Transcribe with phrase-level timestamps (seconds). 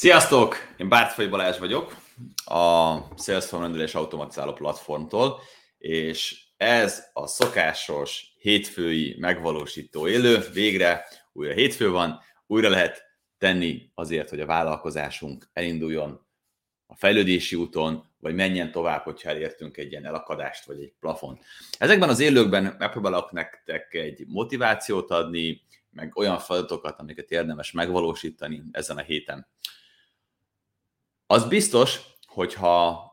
[0.00, 0.56] Sziasztok!
[0.76, 1.96] Én Bártfai Balázs vagyok,
[2.44, 5.40] a Salesforce rendelés automatizáló platformtól,
[5.78, 10.38] és ez a szokásos hétfői megvalósító élő.
[10.52, 13.02] Végre újra hétfő van, újra lehet
[13.38, 16.26] tenni azért, hogy a vállalkozásunk elinduljon
[16.86, 21.38] a fejlődési úton, vagy menjen tovább, hogyha elértünk egy ilyen elakadást, vagy egy plafon.
[21.78, 28.96] Ezekben az élőkben megpróbálok nektek egy motivációt adni, meg olyan feladatokat, amiket érdemes megvalósítani ezen
[28.96, 29.48] a héten.
[31.30, 33.10] Az biztos, hogyha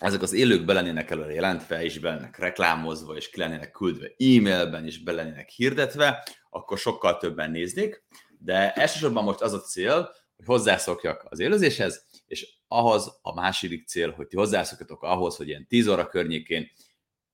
[0.00, 5.02] ezek az élők belennének előre jelentve, és belennének reklámozva, és ki lennének küldve e-mailben, és
[5.02, 8.04] belennének hirdetve, akkor sokkal többen néznék,
[8.38, 14.10] de elsősorban most az a cél, hogy hozzászokjak az élőzéshez, és ahhoz a második cél,
[14.10, 16.70] hogy ti hozzászokjatok ahhoz, hogy ilyen 10 óra környékén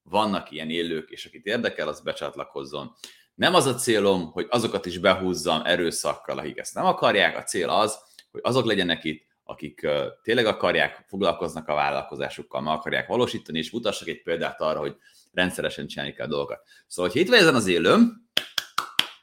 [0.03, 2.93] vannak ilyen élők, és akit érdekel, az becsatlakozzon.
[3.35, 7.69] Nem az a célom, hogy azokat is behúzzam erőszakkal, akik ezt nem akarják, a cél
[7.69, 7.99] az,
[8.31, 9.87] hogy azok legyenek itt, akik
[10.23, 14.97] tényleg akarják, foglalkoznak a vállalkozásukkal, meg akarják valósítani, és mutassak egy példát arra, hogy
[15.33, 16.67] rendszeresen csinálni kell dolgokat.
[16.87, 18.31] Szóval, hogy hétve ezen az élőm,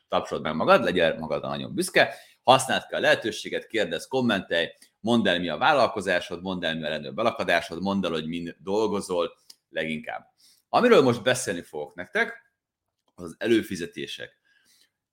[0.07, 4.67] tapsod meg magad, legyél magadra nagyon büszke, használd ki a lehetőséget, kérdezz, kommentelj,
[4.99, 8.55] mondd el, mi a vállalkozásod, mondd el, mi a legnagyobb belakadásod, mondd el, hogy mind
[8.59, 9.33] dolgozol
[9.69, 10.25] leginkább.
[10.69, 12.53] Amiről most beszélni fogok nektek,
[13.15, 14.37] az előfizetések.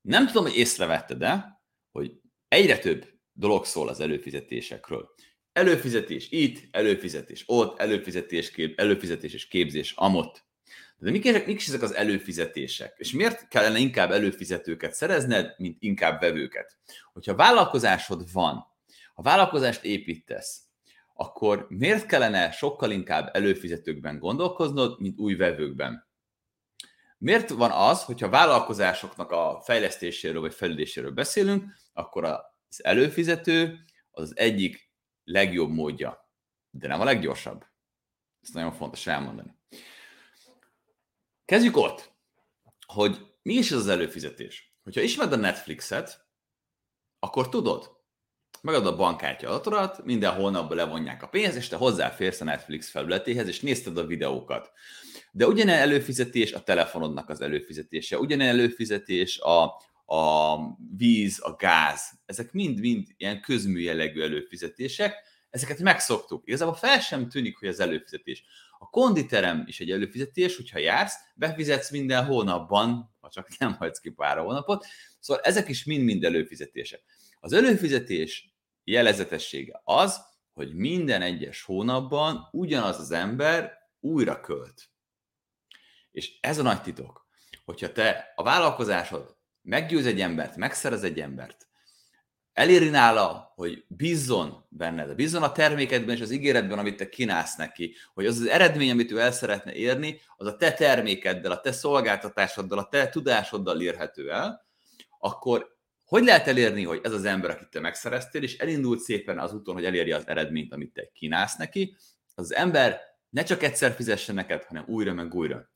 [0.01, 1.61] Nem tudom, hogy észrevetted de
[1.93, 5.15] hogy egyre több dolog szól az előfizetésekről.
[5.53, 10.45] Előfizetés itt, előfizetés ott, előfizetés, kép, előfizetés és képzés amott.
[10.99, 12.95] De mik, mik is ezek az előfizetések?
[12.99, 16.77] És miért kellene inkább előfizetőket szerezned, mint inkább vevőket?
[17.13, 18.67] Hogyha vállalkozásod van,
[19.15, 20.61] ha vállalkozást építesz,
[21.15, 26.07] akkor miért kellene sokkal inkább előfizetőkben gondolkoznod, mint új vevőkben?
[27.19, 32.25] Miért van az, hogyha vállalkozásoknak a fejlesztéséről vagy fejlődéséről beszélünk, akkor
[32.69, 34.91] az előfizető az, az egyik
[35.25, 36.31] legjobb módja,
[36.71, 37.65] de nem a leggyorsabb.
[38.43, 39.55] Ez nagyon fontos elmondani.
[41.45, 42.13] Kezdjük ott,
[42.87, 44.75] hogy mi is ez az előfizetés.
[44.83, 46.27] Hogyha ismered a Netflixet,
[47.19, 47.97] akkor tudod,
[48.63, 53.49] megad a bankkártya adatodat, minden hónapban levonják a pénzt, és te hozzáférsz a Netflix felületéhez,
[53.49, 54.71] és nézted a videókat.
[55.33, 60.57] De ugyanilyen előfizetés a telefonodnak az előfizetése, ugyanilyen előfizetés a, a
[60.97, 65.15] víz, a gáz, ezek mind-mind ilyen közműjellegű előfizetések,
[65.51, 66.49] ezeket megszoktuk.
[66.49, 68.45] Igazából fel sem tűnik, hogy az előfizetés.
[68.79, 74.11] A konditerem is egy előfizetés, hogyha jársz, befizetsz minden hónapban, ha csak nem hagysz ki
[74.11, 74.87] pár hónapot.
[75.19, 77.03] Szóval ezek is mind-mind előfizetések.
[77.41, 80.21] Az előfizetés jelezetessége az,
[80.53, 84.91] hogy minden egyes hónapban ugyanaz az ember újra költ.
[86.11, 87.29] És ez a nagy titok,
[87.65, 89.36] hogyha te a vállalkozásod
[89.67, 91.67] meggyőz egy embert, megszerez egy embert,
[92.53, 97.95] eléri nála, hogy bízzon benned, bízzon a termékedben és az ígéretben, amit te kínálsz neki,
[98.15, 101.73] hogy az az eredmény, amit ő el szeretne érni, az a te termékeddel, a te
[101.73, 104.67] szolgáltatásoddal, a te tudásoddal érhető el,
[105.19, 109.53] akkor hogy lehet elérni, hogy ez az ember, akit te megszereztél, és elindult szépen az
[109.53, 111.97] úton, hogy elérje az eredményt, amit te kínálsz neki,
[112.35, 113.01] az ember
[113.31, 115.71] ne csak egyszer fizessen neked, hanem újra meg újra.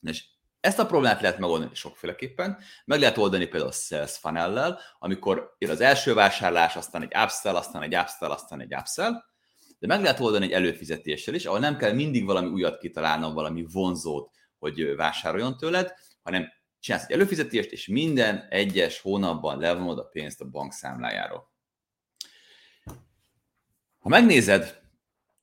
[0.00, 0.24] És
[0.64, 2.58] ezt a problémát lehet megoldani sokféleképpen.
[2.84, 7.54] Meg lehet oldani például a sales funnel amikor jön az első vásárlás, aztán egy upsell,
[7.54, 9.12] aztán egy upsell, aztán egy upsell,
[9.78, 13.66] de meg lehet oldani egy előfizetéssel is, ahol nem kell mindig valami újat kitalálnom, valami
[13.72, 20.40] vonzót, hogy vásároljon tőled, hanem csinálsz egy előfizetést, és minden egyes hónapban levonod a pénzt
[20.40, 21.52] a bankszámlájáról.
[23.98, 24.80] Ha megnézed,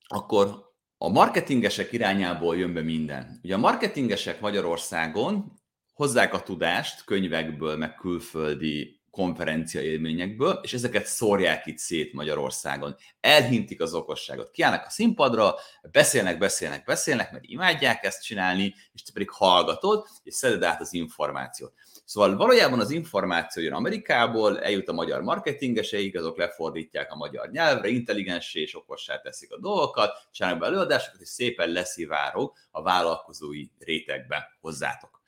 [0.08, 0.71] akkor
[1.04, 3.40] a marketingesek irányából jön be minden.
[3.44, 5.60] Ugye a marketingesek Magyarországon
[5.94, 12.96] hozzák a tudást könyvekből, meg külföldi konferencia élményekből, és ezeket szórják itt szét Magyarországon.
[13.20, 14.52] Elhintik az okosságot.
[14.52, 15.56] Kiállnak a színpadra,
[15.92, 20.94] beszélnek, beszélnek, beszélnek, mert imádják ezt csinálni, és te pedig hallgatod, és szeded át az
[20.94, 21.74] információt.
[22.12, 27.88] Szóval valójában az információ jön Amerikából, eljut a magyar marketingeseig, azok lefordítják a magyar nyelvre,
[27.88, 34.58] intelligensé és okossá teszik a dolgokat, csinálnak be előadásokat, és szépen leszivárog a vállalkozói rétegbe
[34.62, 35.22] hozzátok.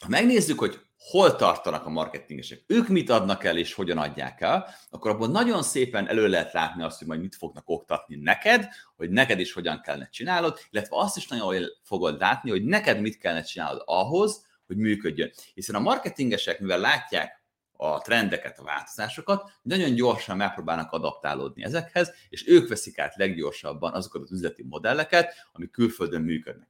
[0.00, 4.68] Ha megnézzük, hogy hol tartanak a marketingesek, ők mit adnak el és hogyan adják el,
[4.90, 9.10] akkor abban nagyon szépen elő lehet látni azt, hogy majd mit fognak oktatni neked, hogy
[9.10, 13.18] neked is hogyan kellene csinálod, illetve azt is nagyon jól fogod látni, hogy neked mit
[13.18, 15.32] kellene csinálod ahhoz, hogy működjön.
[15.54, 17.42] Hiszen a marketingesek, mivel látják
[17.76, 24.22] a trendeket, a változásokat, nagyon gyorsan megpróbálnak adaptálódni ezekhez, és ők veszik át leggyorsabban azokat
[24.22, 26.68] az üzleti modelleket, amik külföldön működnek.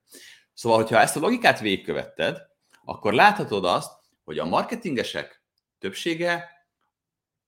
[0.54, 2.38] Szóval, hogyha ezt a logikát végigkövetted,
[2.84, 3.92] akkor láthatod azt,
[4.24, 5.42] hogy a marketingesek
[5.78, 6.50] többsége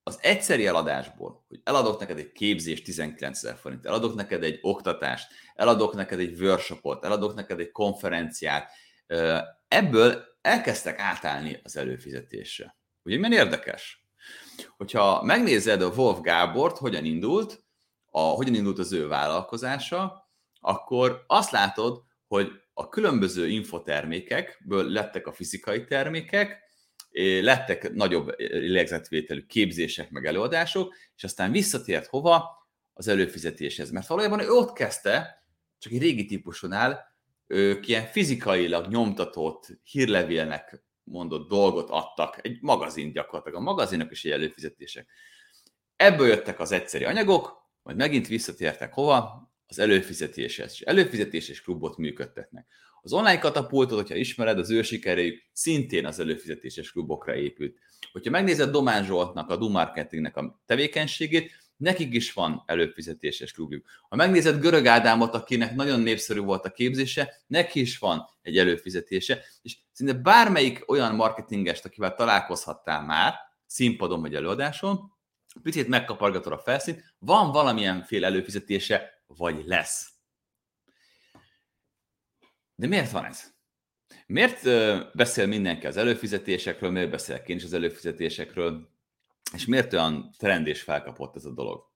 [0.03, 5.33] az egyszeri eladásból, hogy eladok neked egy képzést 19 ezer forint, eladok neked egy oktatást,
[5.55, 8.71] eladok neked egy workshopot, eladok neked egy konferenciát,
[9.69, 12.77] ebből elkezdtek átállni az előfizetésre.
[13.03, 14.07] Ugye milyen érdekes?
[14.77, 17.65] Hogyha megnézed a Wolf Gábort, hogyan indult,
[18.11, 20.29] a, hogyan indult az ő vállalkozása,
[20.61, 26.63] akkor azt látod, hogy a különböző infotermékekből lettek a fizikai termékek,
[27.41, 32.63] lettek nagyobb lélegzetvételű képzések, meg előadások, és aztán visszatért hova?
[32.93, 33.91] Az előfizetéshez.
[33.91, 35.45] Mert valójában ő ott kezdte,
[35.79, 37.14] csak egy régi típusonál,
[37.47, 44.31] ők ilyen fizikailag nyomtatott hírlevélnek mondott dolgot adtak, egy magazin gyakorlatilag, a magazinok is egy
[44.31, 45.09] előfizetések.
[45.97, 49.49] Ebből jöttek az egyszeri anyagok, majd megint visszatértek hova?
[49.67, 50.73] Az előfizetéshez.
[50.73, 52.67] És előfizetéses klubot működtetnek.
[53.03, 57.79] Az online katapultot, hogyha ismered, az ő sikeréjük szintén az előfizetéses klubokra épült.
[58.13, 63.87] Hogyha megnézed Domán Zsoltnak, a Dumarketingnek a tevékenységét, nekik is van előfizetéses klubjuk.
[64.09, 69.43] Ha megnézed Görög Ádámot, akinek nagyon népszerű volt a képzése, neki is van egy előfizetése,
[69.63, 73.35] és szinte bármelyik olyan marketingest, akivel találkozhattál már,
[73.67, 75.13] színpadon vagy előadáson,
[75.63, 80.13] picit megkapargatod a felszínt, van valamilyen fél előfizetése, vagy lesz.
[82.75, 83.53] De miért van ez?
[84.27, 84.63] Miért
[85.15, 88.94] beszél mindenki az előfizetésekről, miért beszélek én is az előfizetésekről,
[89.55, 91.93] és miért olyan trend és felkapott ez a dolog?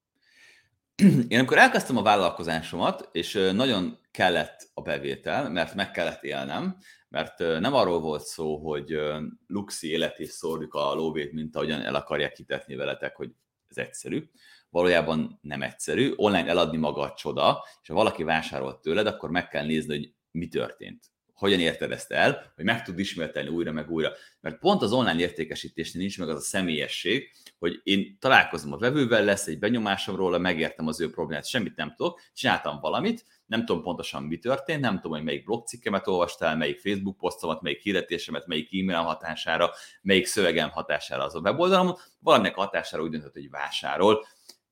[1.29, 6.77] Én amikor elkezdtem a vállalkozásomat, és nagyon kellett a bevétel, mert meg kellett élnem,
[7.09, 8.99] mert nem arról volt szó, hogy
[9.47, 13.31] luxi életét szórjuk a lóvét, mint ahogyan el akarják hitetni veletek, hogy
[13.69, 14.31] ez egyszerű.
[14.71, 16.13] Valójában nem egyszerű.
[16.17, 20.13] Online eladni maga a csoda, és ha valaki vásárolt tőled, akkor meg kell nézni, hogy
[20.31, 21.05] mi történt.
[21.33, 24.13] Hogyan érted ezt el, hogy meg tud ismételni újra meg újra.
[24.41, 29.25] Mert pont az online értékesítésnél nincs meg az a személyesség, hogy én találkozom a vevővel,
[29.25, 33.83] lesz egy benyomásom róla, megértem az ő problémát, semmit nem tudok, csináltam valamit, nem tudom
[33.83, 38.83] pontosan mi történt, nem tudom, hogy melyik blogcikkemet olvastál, melyik Facebook posztomat, melyik hirdetésemet, melyik
[38.83, 39.71] e-mail hatására,
[40.03, 44.27] melyik szövegem hatására az a weboldalamon, valaminek hatására úgy döntött, hogy vásárol,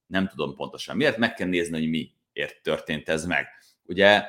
[0.06, 3.46] nem tudom pontosan miért, meg kell nézni, hogy miért történt ez meg.
[3.84, 4.22] Ugye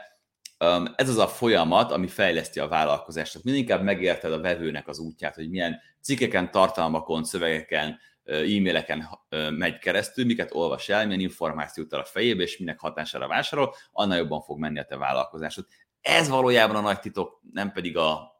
[0.95, 3.31] ez az a folyamat, ami fejleszti a vállalkozást.
[3.31, 9.07] Tehát minél inkább megérted a vevőnek az útját, hogy milyen cikkeken, tartalmakon, szövegeken, e-maileken
[9.49, 14.41] megy keresztül, miket olvas el, milyen információt a fejébe, és minek hatására vásárol, annál jobban
[14.41, 15.65] fog menni a te vállalkozásod.
[16.01, 18.35] Ez valójában a nagy titok, nem pedig a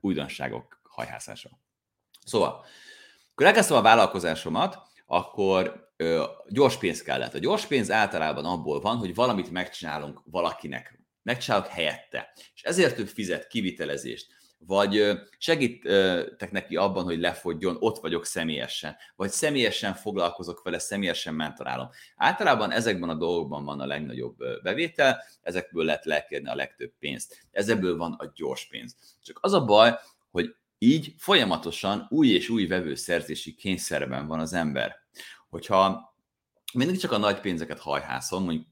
[0.00, 1.50] újdonságok hajhászása.
[2.24, 2.64] Szóval,
[3.30, 5.92] akkor elkezdtem a vállalkozásomat, akkor
[6.48, 7.34] gyors pénz kellett.
[7.34, 12.32] A gyors pénz általában abból van, hogy valamit megcsinálunk valakinek, megcsinálok helyette.
[12.54, 19.30] És ezért ő fizet kivitelezést, vagy segítek neki abban, hogy lefogjon, ott vagyok személyesen, vagy
[19.30, 21.88] személyesen foglalkozok vele, személyesen mentorálom.
[22.16, 27.46] Általában ezekben a dolgokban van a legnagyobb bevétel, ezekből lehet lekérni a legtöbb pénzt.
[27.50, 28.96] Ezekből van a gyors pénz.
[29.22, 29.94] Csak az a baj,
[30.30, 34.96] hogy így folyamatosan új és új vevőszerzési kényszerben van az ember.
[35.48, 36.14] Hogyha
[36.72, 38.66] mindig csak a nagy pénzeket hajhászom, mondjuk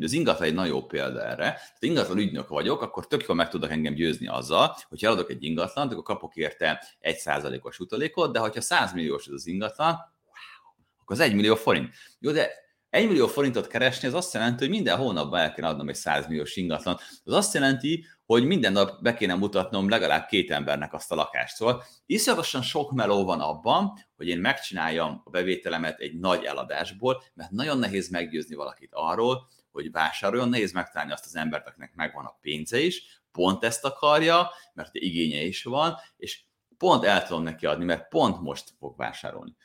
[0.00, 1.36] az ingatlan egy nagyon jó példa erre.
[1.36, 5.44] Tehát ingatlan ügynök vagyok, akkor tök jól meg tudok engem győzni azzal, hogy eladok egy
[5.44, 10.84] ingatlant, akkor kapok érte egy százalékos utalékot, de hogyha 100 milliós ez az ingatlan, wow,
[11.00, 11.94] akkor az 1 millió forint.
[12.18, 12.50] Jó, de
[12.90, 16.26] 1 millió forintot keresni, az azt jelenti, hogy minden hónapban el kell adnom egy 100
[16.26, 16.98] milliós ingatlan.
[17.24, 21.56] Az azt jelenti, hogy minden nap be kéne mutatnom legalább két embernek azt a lakást.
[21.56, 27.50] Szóval iszonyatosan sok meló van abban, hogy én megcsináljam a bevételemet egy nagy eladásból, mert
[27.50, 29.48] nagyon nehéz meggyőzni valakit arról,
[29.82, 34.50] hogy vásároljon, nehéz megtalálni azt az embert, akinek megvan a pénze is, pont ezt akarja,
[34.74, 36.40] mert igénye is van, és
[36.78, 39.56] pont el tudom neki adni, mert pont most fog vásárolni.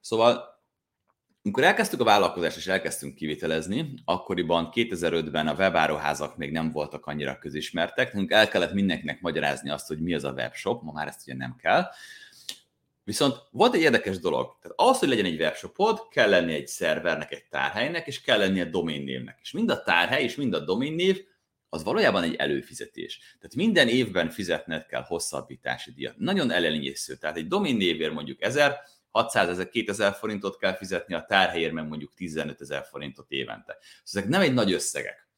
[0.00, 0.54] Szóval
[1.46, 7.38] amikor elkezdtük a vállalkozást és elkezdtünk kivitelezni, akkoriban 2005-ben a webáruházak még nem voltak annyira
[7.38, 11.20] közismertek, nekünk el kellett mindenkinek magyarázni azt, hogy mi az a webshop, ma már ezt
[11.26, 11.84] ugye nem kell.
[13.04, 14.56] Viszont volt egy érdekes dolog.
[14.60, 18.60] Tehát ahhoz, hogy legyen egy webshopod, kell lenni egy szervernek, egy tárhelynek, és kell lenni
[18.60, 19.38] egy doménnévnek.
[19.42, 21.24] És mind a tárhely és mind a doménnév
[21.68, 23.18] az valójában egy előfizetés.
[23.18, 26.16] Tehát minden évben fizetned kell hosszabbítási díjat.
[26.18, 27.16] Nagyon ellenyésző.
[27.16, 28.80] Tehát egy doménnévért mondjuk 1000,
[29.10, 33.78] 600 ezer, 2000 forintot kell fizetni, a tárhelyért meg mondjuk 15 ezer forintot évente.
[34.04, 35.28] Szóval ezek nem egy nagy összegek.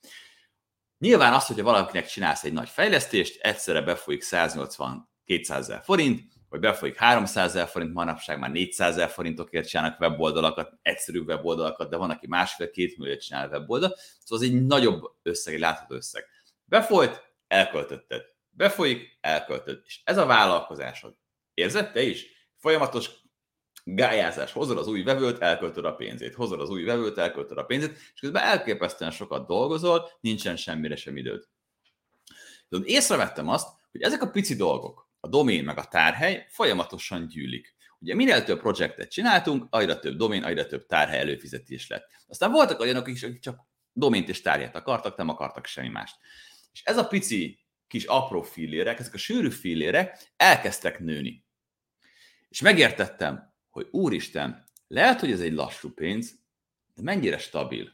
[0.98, 6.70] Nyilván az, hogyha valakinek csinálsz egy nagy fejlesztést, egyszerre befolyik 180 200 ezer forint, vagy
[6.70, 12.10] befolyik 300 ezer forint, manapság már 400 ezer forintokért csinálnak weboldalakat, egyszerű weboldalakat, de van,
[12.10, 13.94] aki másfél-két milliót csinál weboldal,
[14.24, 16.24] szóval az egy nagyobb összeg, egy látható összeg.
[16.64, 18.22] Befolyt, elköltötted.
[18.50, 19.80] Befolyik, elköltöd.
[19.84, 21.16] És ez a vállalkozásod.
[21.54, 22.26] Érzed te is?
[22.56, 23.10] Folyamatos
[23.84, 27.96] gályázás, hozod az új vevőt, elköltöd a pénzét, hozod az új vevőt, elköltöd a pénzét,
[28.14, 31.44] és közben elképesztően sokat dolgozol, nincsen semmire sem időd.
[32.68, 37.74] Tudod, észrevettem azt, hogy ezek a pici dolgok, a domén meg a tárhely folyamatosan gyűlik.
[37.98, 42.08] Ugye minél több projektet csináltunk, egyre több domén, egyre több tárhely előfizetés lett.
[42.28, 43.60] Aztán voltak olyanok is, akik csak
[43.92, 46.16] domént és tárgyát akartak, nem akartak semmi mást.
[46.72, 51.44] És ez a pici kis apró fillérek, ezek a sűrű fillérek elkezdtek nőni.
[52.48, 56.34] És megértettem, hogy úristen, lehet, hogy ez egy lassú pénz,
[56.94, 57.92] de mennyire stabil.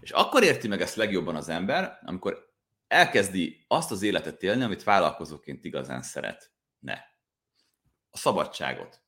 [0.00, 2.54] És akkor érti meg ezt legjobban az ember, amikor
[2.88, 6.52] elkezdi azt az életet élni, amit vállalkozóként igazán szeret.
[6.78, 6.98] Ne.
[8.10, 9.00] A szabadságot.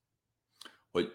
[0.91, 1.13] Hogy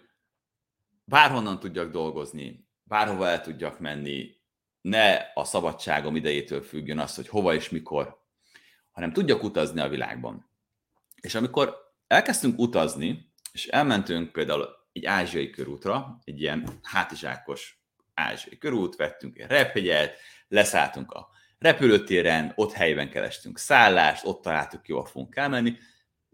[1.05, 4.41] bárhonnan tudjak dolgozni, bárhova el tudjak menni,
[4.82, 8.22] ne a szabadságom idejétől függjön az, hogy hova és mikor,
[8.91, 10.50] hanem tudjak utazni a világban.
[11.22, 18.96] És amikor elkezdtünk utazni, és elmentünk például egy ázsiai körútra, egy ilyen hátizsákos ázsiai körút,
[18.96, 21.29] vettünk egy rephegyet, leszálltunk a
[21.63, 25.77] repülőtéren, ott helyben kerestünk szállást, ott találtuk a fogunk elmenni.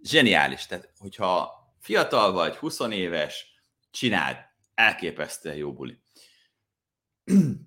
[0.03, 4.37] Zseniális, tehát hogyha fiatal vagy, 20 éves, csináld,
[4.73, 5.99] elképesztően jó buli.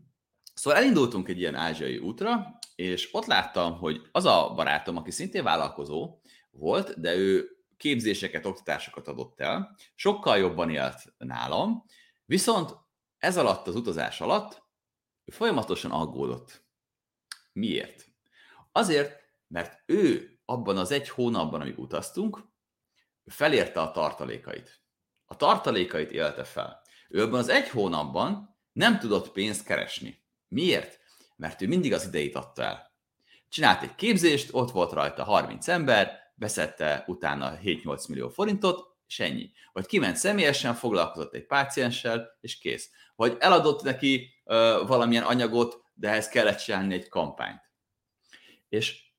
[0.55, 5.43] Szóval elindultunk egy ilyen ázsiai útra, és ott láttam, hogy az a barátom, aki szintén
[5.43, 11.85] vállalkozó volt, de ő képzéseket, oktatásokat adott el, sokkal jobban élt nálam,
[12.25, 12.75] viszont
[13.19, 14.63] ez alatt, az utazás alatt
[15.25, 16.65] ő folyamatosan aggódott.
[17.53, 18.07] Miért?
[18.73, 22.39] Azért, mert ő abban az egy hónapban, amíg utaztunk,
[23.25, 24.83] felérte a tartalékait.
[25.25, 26.83] A tartalékait élte fel.
[27.09, 30.25] Ő abban az egy hónapban nem tudott pénzt keresni.
[30.49, 31.01] Miért?
[31.37, 32.93] Mert ő mindig az idejét adta el.
[33.49, 39.53] Csinált egy képzést, ott volt rajta 30 ember, beszette utána 7-8 millió forintot, és ennyi.
[39.73, 42.91] Vagy kiment személyesen, foglalkozott egy pácienssel, és kész.
[43.15, 47.71] Vagy eladott neki ö, valamilyen anyagot, de ehhez kellett csinálni egy kampányt.
[48.69, 49.11] És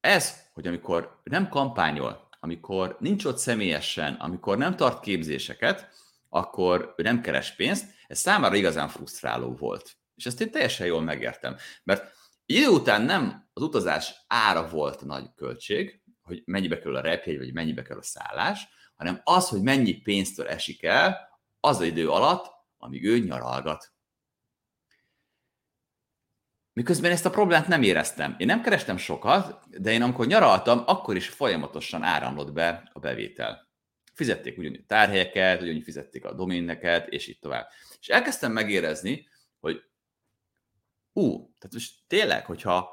[0.00, 5.88] ez, hogy amikor nem kampányol, amikor nincs ott személyesen, amikor nem tart képzéseket,
[6.28, 9.96] akkor ő nem keres pénzt, ez számára igazán frusztráló volt.
[10.14, 11.56] És ezt én teljesen jól megértem.
[11.84, 12.12] Mert
[12.46, 17.38] idő után nem az utazás ára volt a nagy költség, hogy mennyibe kerül a repjegy,
[17.38, 22.08] vagy mennyibe kerül a szállás, hanem az, hogy mennyi pénztől esik el az az idő
[22.08, 23.91] alatt, amíg ő nyaralgat.
[26.72, 28.34] Miközben ezt a problémát nem éreztem.
[28.38, 33.68] Én nem kerestem sokat, de én amikor nyaraltam, akkor is folyamatosan áramlott be a bevétel.
[34.14, 37.68] Fizették ugyanúgy tárhelyeket, ugyanúgy fizették a doméneket, és így tovább.
[38.00, 39.28] És elkezdtem megérezni,
[39.60, 39.82] hogy
[41.12, 42.90] ú, tehát most tényleg, hogyha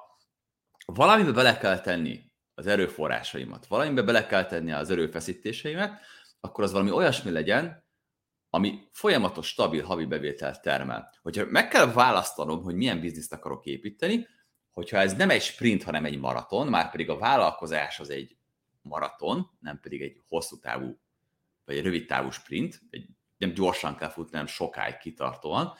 [0.86, 6.02] valamibe bele kell tenni az erőforrásaimat, valamibe bele kell tenni az erőfeszítéseimet,
[6.40, 7.84] akkor az valami olyasmi legyen,
[8.50, 11.14] ami folyamatos, stabil havi bevételt termel.
[11.22, 14.28] Hogyha meg kell választanom, hogy milyen bizniszt akarok építeni,
[14.72, 18.38] hogyha ez nem egy sprint, hanem egy maraton, már pedig a vállalkozás az egy
[18.82, 21.00] maraton, nem pedig egy hosszú távú,
[21.66, 25.74] vagy egy rövid távú sprint, egy, nem gyorsan kell futni, nem sokáig kitartóan,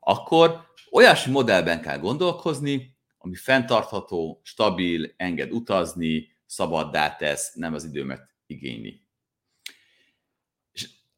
[0.00, 8.30] akkor olyasmi modellben kell gondolkozni, ami fenntartható, stabil, enged utazni, szabaddá tesz, nem az időmet
[8.46, 9.02] igényli.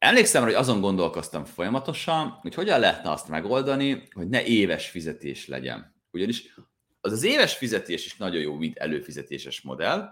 [0.03, 5.95] Emlékszem, hogy azon gondolkoztam folyamatosan, hogy hogyan lehetne azt megoldani, hogy ne éves fizetés legyen.
[6.11, 6.55] Ugyanis
[7.01, 10.09] az az éves fizetés is nagyon jó, mint előfizetéses modell,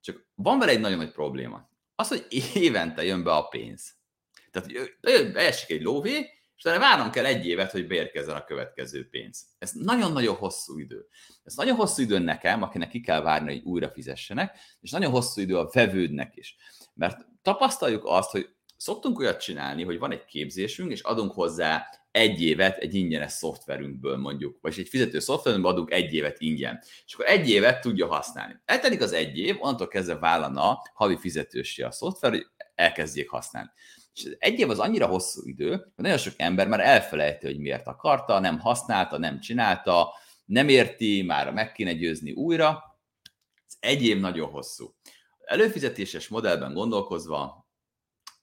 [0.00, 1.70] csak van vele egy nagyon nagy probléma.
[1.94, 3.94] Az, hogy évente jön be a pénz.
[4.50, 4.70] Tehát,
[5.32, 6.16] beesik egy lóvé,
[6.56, 9.46] és utána várnom kell egy évet, hogy beérkezzen a következő pénz.
[9.58, 11.06] Ez nagyon-nagyon hosszú idő.
[11.42, 15.40] Ez nagyon hosszú idő nekem, akinek ki kell várni, hogy újra fizessenek, és nagyon hosszú
[15.40, 16.56] idő a vevődnek is.
[16.94, 18.53] Mert tapasztaljuk azt, hogy
[18.84, 24.16] szoktunk olyat csinálni, hogy van egy képzésünk, és adunk hozzá egy évet egy ingyenes szoftverünkből
[24.16, 28.60] mondjuk, vagy egy fizető szoftverünkből adunk egy évet ingyen, és akkor egy évet tudja használni.
[28.64, 33.70] Eltelik az egy év, onnantól kezdve vállalna havi fizetősi a szoftver, hogy elkezdjék használni.
[34.14, 37.86] És egy év az annyira hosszú idő, hogy nagyon sok ember már elfelejti, hogy miért
[37.86, 40.14] akarta, nem használta, nem csinálta,
[40.44, 42.98] nem érti, már meg kéne győzni újra.
[43.66, 44.94] Ez egy év nagyon hosszú.
[45.44, 47.63] Előfizetéses modellben gondolkozva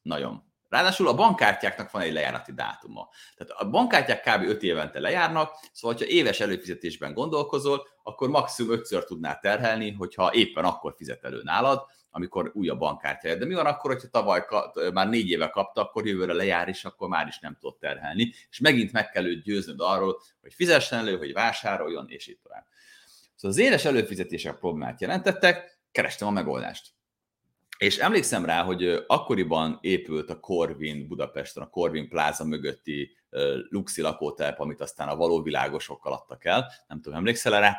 [0.01, 0.49] nagyon.
[0.69, 3.09] Ráadásul a bankkártyáknak van egy lejárati dátuma.
[3.35, 4.49] Tehát a bankkártyák kb.
[4.49, 10.65] 5 évente lejárnak, szóval ha éves előfizetésben gondolkozol, akkor maximum 5-ször tudnál terhelni, hogyha éppen
[10.65, 13.35] akkor fizet elő nálad, amikor új a bankkártyája.
[13.35, 14.45] De mi van akkor, hogyha tavaly
[14.93, 18.59] már négy éve kapta, akkor jövőre lejár, és akkor már is nem tud terhelni, és
[18.59, 22.65] megint meg kell őt győznöd arról, hogy fizessen elő, hogy vásároljon, és így tovább.
[23.35, 26.89] Szóval az éles előfizetések problémát jelentettek, kerestem a megoldást.
[27.81, 33.17] És emlékszem rá, hogy akkoriban épült a Corvin Budapesten, a Corvin pláza mögötti
[33.69, 37.77] luxi lakótelep, amit aztán a való világosokkal adtak el, nem tudom, emlékszel rá.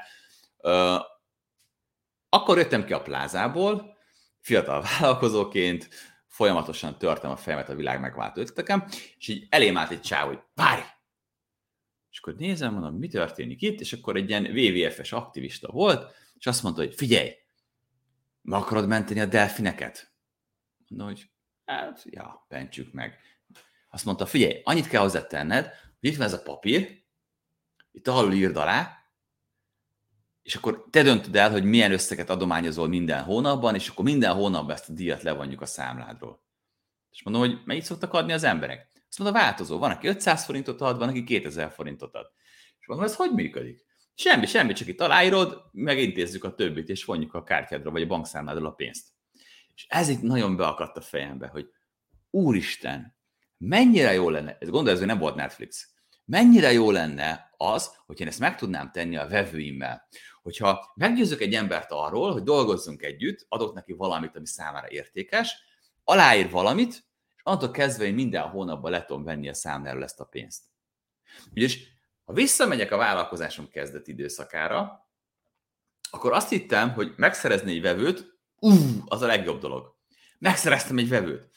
[2.28, 3.96] Akkor jöttem ki a plázából,
[4.40, 5.88] fiatal vállalkozóként,
[6.26, 8.84] folyamatosan törtem a fejemet a világ megváltó ötletekem,
[9.18, 10.82] és így elém állt egy csáv, hogy várj!
[12.10, 16.46] És akkor nézem, mondom, mi történik itt, és akkor egy ilyen WWF-es aktivista volt, és
[16.46, 17.40] azt mondta, hogy figyelj,
[18.42, 20.12] meg akarod menteni a delfineket?
[20.88, 21.30] Mondom, hogy
[21.64, 23.18] hát, ja, bentsük meg.
[23.90, 25.64] Azt mondta, figyelj, annyit kell hozzátenned,
[26.00, 27.04] hogy itt van ez a papír,
[27.92, 29.02] itt alul írd alá,
[30.42, 34.74] és akkor te döntöd el, hogy milyen összeget adományozol minden hónapban, és akkor minden hónapban
[34.74, 36.42] ezt a díjat levonjuk a számládról.
[37.10, 38.90] És mondom, hogy mennyit szoktak adni az emberek?
[39.08, 39.78] Azt mondom, változó.
[39.78, 42.30] Van, aki 500 forintot ad, van, aki 2000 forintot ad.
[42.80, 43.84] És mondom, ez hogy működik?
[44.14, 48.68] Semmi, semmi, csak itt aláírod, megintézzük a többit, és vonjuk a kártyádra, vagy a bankszámládra
[48.68, 49.06] a pénzt.
[49.74, 51.68] És ez itt nagyon beakadt a fejembe, hogy
[52.30, 53.16] úristen,
[53.58, 58.26] mennyire jó lenne, ez gondolj, ez nem volt Netflix, mennyire jó lenne az, hogy én
[58.26, 60.08] ezt meg tudnám tenni a vevőimmel.
[60.42, 65.54] Hogyha meggyőzök egy embert arról, hogy dolgozzunk együtt, adok neki valamit, ami számára értékes,
[66.04, 66.88] aláír valamit,
[67.36, 70.62] és attól kezdve én minden hónapban le tudom venni a számláról ezt a pénzt.
[71.50, 71.78] Ugyanis
[72.24, 75.10] ha visszamegyek a vállalkozásom kezdeti időszakára,
[76.10, 78.70] akkor azt hittem, hogy megszerezni egy vevőt, ú,
[79.06, 79.96] az a legjobb dolog.
[80.38, 81.48] Megszereztem egy vevőt.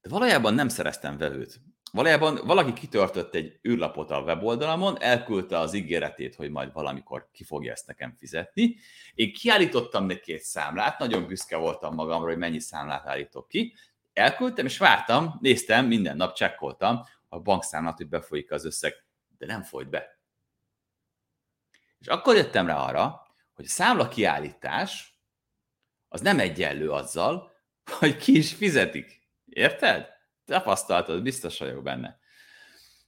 [0.00, 1.60] De valójában nem szereztem vevőt.
[1.92, 7.72] Valójában valaki kitöltött egy űrlapot a weboldalamon, elküldte az ígéretét, hogy majd valamikor ki fogja
[7.72, 8.76] ezt nekem fizetni.
[9.14, 13.74] Én kiállítottam neki egy számlát, nagyon büszke voltam magamra, hogy mennyi számlát állítok ki.
[14.12, 18.94] Elküldtem, és vártam, néztem, minden nap csekkoltam a bankszámlát, hogy befolyik az összeg,
[19.38, 20.20] de nem folyt be.
[21.98, 25.20] És akkor jöttem rá arra, hogy a számla kiállítás
[26.08, 27.52] az nem egyenlő azzal,
[27.98, 29.28] hogy ki is fizetik.
[29.44, 30.16] Érted?
[30.48, 32.18] tapasztaltad, biztos vagyok benne.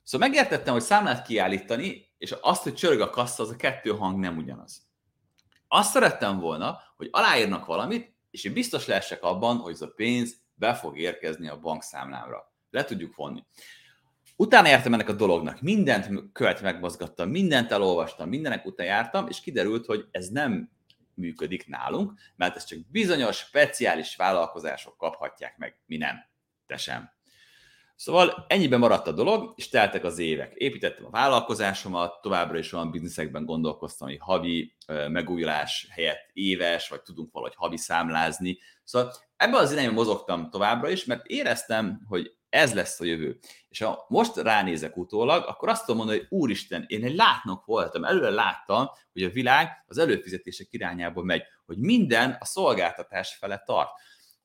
[0.03, 4.19] Szóval megértettem, hogy számlát kiállítani, és azt, hogy csörög a kassa, az a kettő hang
[4.19, 4.89] nem ugyanaz.
[5.69, 10.37] Azt szerettem volna, hogy aláírnak valamit, és én biztos lehessek abban, hogy ez a pénz
[10.55, 12.53] be fog érkezni a bankszámlámra.
[12.71, 13.45] Le tudjuk vonni.
[14.41, 19.87] Utána értem ennek a dolognak, mindent követ megmozgattam, mindent elolvastam, mindenek után jártam, és kiderült,
[19.87, 20.71] hogy ez nem
[21.15, 26.17] működik nálunk, mert ezt csak bizonyos, speciális vállalkozások kaphatják meg, mi nem.
[26.67, 27.11] Te sem.
[27.97, 30.53] Szóval ennyiben maradt a dolog, és teltek az évek.
[30.55, 37.33] Építettem a vállalkozásomat, továbbra is olyan bizniszekben gondolkoztam, hogy havi megújulás helyett éves, vagy tudunk
[37.33, 38.59] valahogy havi számlázni.
[38.85, 43.39] Szóval ebben az irányban mozogtam továbbra is, mert éreztem, hogy ez lesz a jövő.
[43.69, 48.05] És ha most ránézek utólag, akkor azt tudom mondani, hogy úristen, én egy látnok voltam,
[48.05, 53.91] előre láttam, hogy a világ az előfizetések irányába megy, hogy minden a szolgáltatás fele tart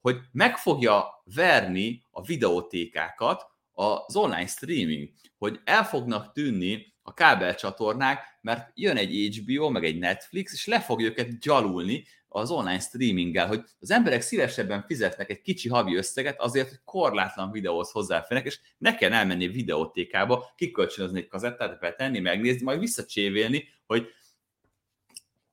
[0.06, 8.38] hogy meg fogja verni a videótékákat az online streaming, hogy el fognak tűnni a kábelcsatornák,
[8.41, 13.48] mert jön egy HBO, meg egy Netflix, és le fog őket gyalulni az online streaminggel,
[13.48, 18.60] hogy az emberek szívesebben fizetnek egy kicsi havi összeget azért, hogy korlátlan videóhoz hozzáférnek, és
[18.78, 24.08] ne kell elmenni videótékába, kikölcsönözni egy kazettát, betenni, megnézni, majd visszacsévélni, hogy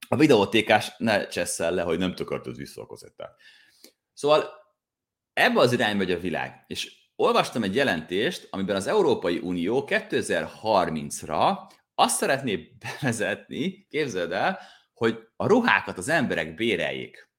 [0.09, 3.37] a videótékás ne csesszel le, hogy nem tökörtöd vissza a kazettát.
[4.13, 4.51] Szóval
[5.33, 6.65] ebbe az irány megy a világ.
[6.67, 11.59] És olvastam egy jelentést, amiben az Európai Unió 2030-ra
[11.95, 14.59] azt szeretné bevezetni, képzeld el,
[15.03, 17.31] hogy a ruhákat az emberek béreljék.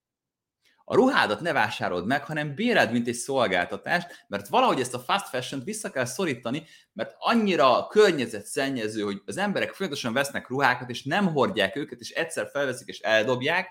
[0.84, 5.28] A ruhádat ne vásárold meg, hanem béred, mint egy szolgáltatást, mert valahogy ezt a fast
[5.28, 11.28] fashion vissza kell szorítani, mert annyira környezetszennyező, hogy az emberek folyamatosan vesznek ruhákat, és nem
[11.28, 13.69] hordják őket, és egyszer felveszik és eldobják,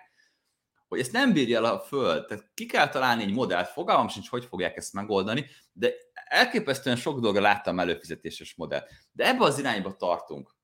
[0.88, 2.26] hogy ezt nem bírja el a föld.
[2.26, 7.20] Tehát ki kell találni egy modellt, fogalmam sincs, hogy fogják ezt megoldani, de elképesztően sok
[7.20, 8.90] dolga láttam előfizetéses modellt.
[9.12, 10.56] De ebbe az irányba tartunk,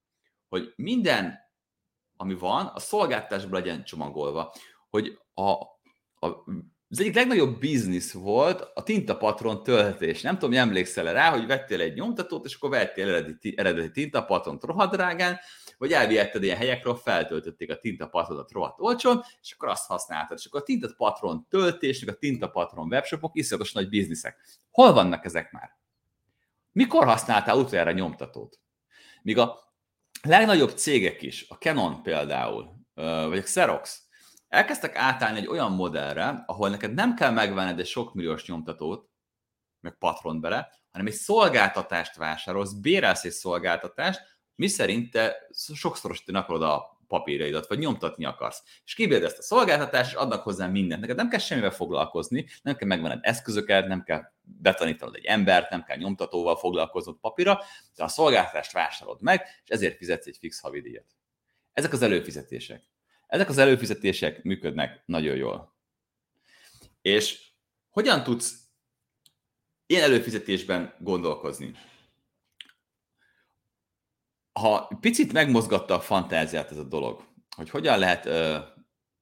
[0.49, 1.47] hogy minden,
[2.20, 4.54] ami van, a szolgáltatásban legyen csomagolva.
[4.88, 5.50] Hogy a,
[6.26, 6.44] a
[6.90, 10.22] az egyik legnagyobb biznisz volt a tintapatron töltés.
[10.22, 14.62] Nem tudom, hogy emlékszel rá, hogy vettél egy nyomtatót, és akkor vettél eredeti, eredeti tintapatront
[14.62, 15.38] rohadrágán,
[15.78, 20.38] vagy elvihetted ilyen helyekről, feltöltötték a tintapatrodat rohadt olcsón, és akkor azt használtad.
[20.38, 24.37] És akkor a tintapatron töltésnek, a tintapatron webshopok iszonyatos nagy bizniszek.
[24.70, 25.76] Hol vannak ezek már?
[26.72, 28.61] Mikor használtál utoljára nyomtatót?
[29.22, 29.67] Míg a
[30.22, 34.02] legnagyobb cégek is, a Canon például, vagy a Xerox,
[34.48, 39.09] elkezdtek átállni egy olyan modellre, ahol neked nem kell megvenned egy sok milliós nyomtatót,
[39.81, 44.20] meg patron bele, hanem egy szolgáltatást vásárolsz, bérelsz egy szolgáltatást,
[44.54, 45.37] mi szerint te
[45.74, 48.62] sokszorosítani akarod a papírjaidat, vagy nyomtatni akarsz.
[48.85, 51.01] És kibéld ezt a szolgáltatást, és adnak hozzá mindent.
[51.01, 55.85] Neked nem kell semmivel foglalkozni, nem kell megvenned eszközöket, nem kell betanítanod egy embert, nem
[55.85, 57.61] kell nyomtatóval foglalkoznod papírra,
[57.97, 61.07] de a szolgáltatást vásárolod meg, és ezért fizetsz egy fix havidíjat.
[61.73, 62.85] Ezek az előfizetések.
[63.27, 65.77] Ezek az előfizetések működnek nagyon jól.
[67.03, 67.47] És
[67.90, 68.55] hogyan tudsz
[69.87, 71.75] ilyen előfizetésben gondolkozni?
[74.61, 77.25] Ha picit megmozgatta a fantáziát ez a dolog,
[77.57, 78.57] hogy hogyan lehet, uh,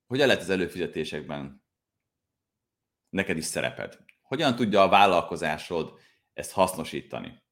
[0.07, 1.65] hogyan lehet az előfizetésekben
[3.09, 5.99] neked is szereped, hogyan tudja a vállalkozásod
[6.33, 7.43] ezt hasznosítani.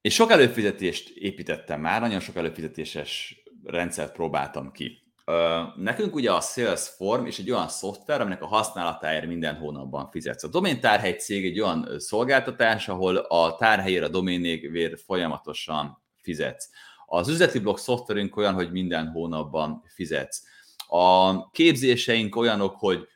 [0.00, 5.07] És sok előfizetést építettem már, nagyon sok előfizetéses rendszert próbáltam ki.
[5.76, 10.44] Nekünk ugye a Salesform és egy olyan szoftver, aminek a használatáért minden hónapban fizetsz.
[10.44, 16.70] A Domain Tárhely cég egy olyan szolgáltatás, ahol a tárhelyére a doménnévért folyamatosan fizetsz.
[17.06, 20.42] Az üzleti blog szoftverünk olyan, hogy minden hónapban fizetsz.
[20.86, 23.08] A képzéseink olyanok, hogy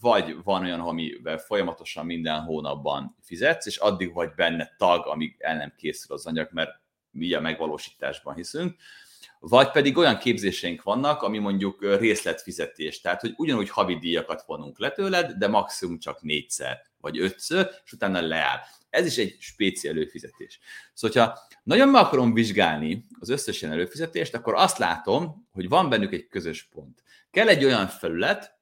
[0.00, 5.56] vagy van olyan, amivel folyamatosan minden hónapban fizetsz, és addig vagy benne tag, amíg el
[5.56, 6.70] nem készül az anyag, mert
[7.10, 8.76] mi a megvalósításban hiszünk,
[9.38, 14.90] vagy pedig olyan képzéseink vannak, ami mondjuk részletfizetés, tehát hogy ugyanúgy havi díjakat vonunk le
[14.90, 18.58] tőled, de maximum csak négyszer, vagy ötször, és utána leáll.
[18.90, 20.58] Ez is egy spéci előfizetés.
[20.92, 25.88] Szóval, ha nagyon meg akarom vizsgálni az összes ilyen előfizetést, akkor azt látom, hogy van
[25.88, 27.02] bennük egy közös pont.
[27.30, 28.60] Kell egy olyan felület,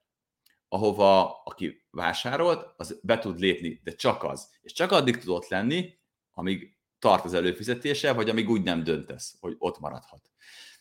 [0.67, 4.49] ahova aki vásárolt, az be tud lépni, de csak az.
[4.61, 5.99] És csak addig tudott lenni,
[6.33, 10.21] amíg tart az előfizetése, vagy amíg úgy nem döntesz, hogy ott maradhat.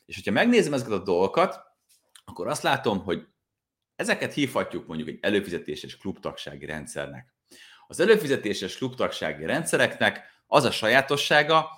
[0.05, 1.61] És hogyha megnézem ezeket a dolgokat,
[2.25, 3.27] akkor azt látom, hogy
[3.97, 7.35] ezeket hívhatjuk mondjuk egy előfizetéses klubtagsági rendszernek.
[7.87, 11.69] Az előfizetéses klubtagsági rendszereknek az a sajátossága,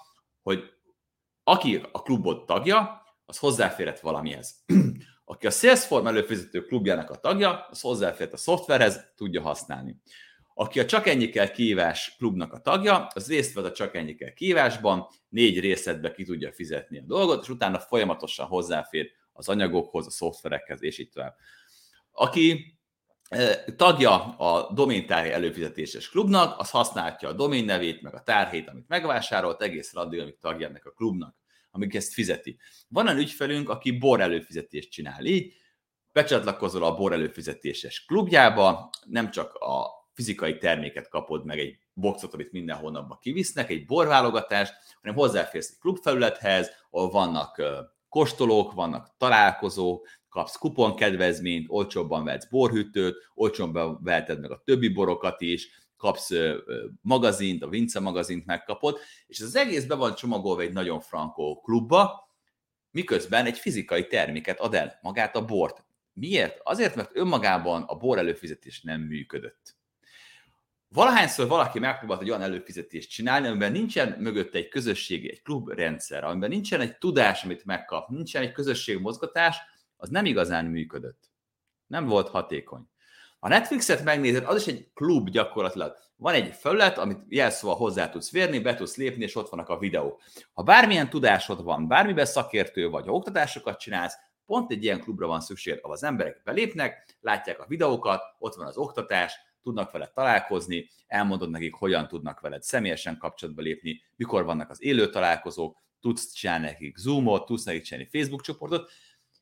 [0.42, 0.70] hogy
[1.44, 4.64] aki a klubot tagja, az hozzáférhet valamihez.
[5.24, 10.00] Aki a Salesforce előfizető klubjának a tagja, az hozzáférhet a szoftverhez, tudja használni.
[10.54, 14.14] Aki a Csak ennyi kell kívás klubnak a tagja, az részt vett a Csak ennyi
[14.14, 20.06] kell kívásban, négy részletbe ki tudja fizetni a dolgot, és utána folyamatosan hozzáfér az anyagokhoz,
[20.06, 21.34] a szoftverekhez, és így tovább.
[22.12, 22.76] Aki
[23.28, 28.88] e, tagja a doméntárhely előfizetéses klubnak, az használja a domén nevét, meg a tárhét, amit
[28.88, 31.36] megvásárolt, egészen addig, amíg tagja ennek a klubnak,
[31.70, 32.58] amíg ezt fizeti.
[32.88, 35.54] Van egy ügyfelünk, aki bor előfizetést csinál így,
[36.12, 42.52] becsatlakozol a bor előfizetéses klubjába, nem csak a fizikai terméket kapod meg, egy boxot, amit
[42.52, 47.62] minden hónapban kivisznek, egy borválogatást, hanem hozzáférsz egy klubfelülethez, ahol vannak
[48.08, 55.68] kóstolók, vannak találkozók, kapsz kuponkedvezményt, olcsóbban vehetsz borhűtőt, olcsóbban veheted meg a többi borokat is,
[55.96, 56.30] kapsz
[57.00, 61.60] magazint, a Vince magazint megkapod, és ez az egész be van csomagolva egy nagyon frankó
[61.60, 62.28] klubba,
[62.90, 65.84] miközben egy fizikai terméket ad el, magát a bort.
[66.12, 66.60] Miért?
[66.62, 69.76] Azért, mert önmagában a bor előfizetés nem működött.
[70.92, 76.48] Valahányszor valaki megpróbált egy olyan előfizetést csinálni, amiben nincsen mögötte egy közösségi, egy klubrendszer, amiben
[76.48, 79.56] nincsen egy tudás, amit megkap, nincsen egy közösség mozgatás,
[79.96, 81.30] az nem igazán működött.
[81.86, 82.88] Nem volt hatékony.
[83.38, 85.96] A Netflixet megnézed, az is egy klub gyakorlatilag.
[86.16, 89.78] Van egy felület, amit jelszóval hozzá tudsz vérni, be tudsz lépni, és ott vannak a
[89.78, 90.22] videók.
[90.52, 95.40] Ha bármilyen tudásod van, bármiben szakértő vagy, ha oktatásokat csinálsz, pont egy ilyen klubra van
[95.40, 100.90] szükség, ahol az emberek belépnek, látják a videókat, ott van az oktatás, tudnak veled találkozni,
[101.06, 106.64] elmondod nekik, hogyan tudnak veled személyesen kapcsolatba lépni, mikor vannak az élő találkozók, tudsz csinálni
[106.64, 108.90] nekik Zoomot, tudsz nekik csinálni Facebook csoportot,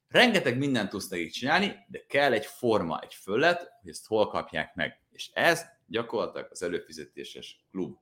[0.08, 4.74] rengeteg mindent tudsz nekik csinálni, de kell egy forma, egy föllet, hogy ezt hol kapják
[4.74, 5.00] meg.
[5.10, 7.98] És ez gyakorlatilag az előfizetéses klub.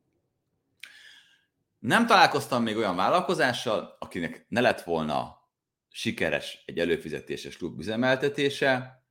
[1.79, 5.49] Nem találkoztam még olyan vállalkozással, akinek ne lett volna
[5.91, 9.03] sikeres egy előfizetéses klub üzemeltetése,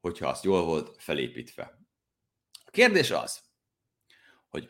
[0.00, 1.83] hogyha azt jól volt felépítve
[2.74, 3.40] kérdés az,
[4.48, 4.68] hogy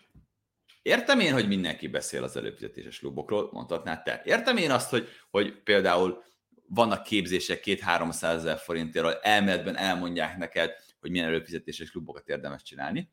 [0.82, 4.22] értem én, hogy mindenki beszél az előfizetéses klubokról, mondhatnád te.
[4.24, 6.22] Értem én azt, hogy, hogy például
[6.66, 13.10] vannak képzések két 300 ezer forintért, elméletben elmondják neked, hogy milyen előfizetéses klubokat érdemes csinálni.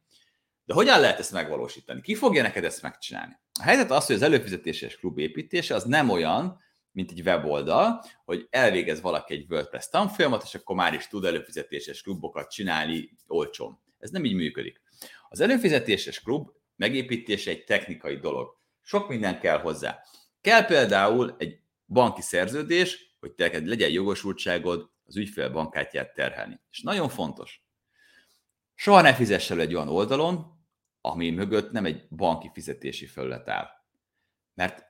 [0.65, 2.01] De hogyan lehet ezt megvalósítani?
[2.01, 3.39] Ki fogja neked ezt megcsinálni?
[3.59, 6.59] A helyzet az, hogy az előfizetéses klub építése az nem olyan,
[6.91, 12.01] mint egy weboldal, hogy elvégez valaki egy WordPress tanfolyamat, és akkor már is tud előfizetéses
[12.01, 13.79] klubokat csinálni olcsón.
[14.01, 14.81] Ez nem így működik.
[15.29, 18.59] Az előfizetéses klub megépítése egy technikai dolog.
[18.81, 20.03] Sok minden kell hozzá.
[20.41, 26.59] Kell például egy banki szerződés, hogy te legyen jogosultságod az ügyfél bankkártyát terhelni.
[26.69, 27.63] És nagyon fontos.
[28.75, 30.59] Soha ne fizess el egy olyan oldalon,
[31.01, 33.67] ami mögött nem egy banki fizetési felület áll.
[34.53, 34.85] Mert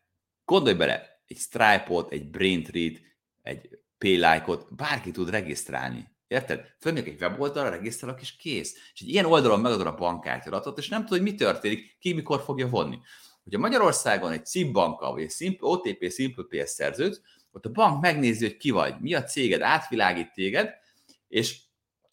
[0.46, 3.02] gondolj bele, egy Stripe-ot, egy Braintree-t,
[3.42, 6.08] egy Payline-ot, bárki tud regisztrálni.
[6.32, 6.76] Érted?
[6.80, 8.76] Fölmegyek egy weboldalra, regisztrálok, és kész.
[8.94, 12.42] És egy ilyen oldalon megadod a bankkártyadatot, és nem tudod, hogy mi történik, ki mikor
[12.42, 13.00] fogja vonni.
[13.44, 18.46] Hogyha Magyarországon egy CIP banka, vagy egy OTP Simple PS szerződ, ott a bank megnézi,
[18.46, 20.74] hogy ki vagy, mi a céged, átvilágít téged,
[21.28, 21.62] és